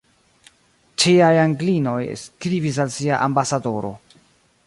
[1.03, 3.93] Ciaj Anglinoj skribis al sia ambasadoro.